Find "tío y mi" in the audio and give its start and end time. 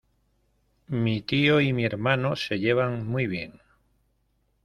1.21-1.85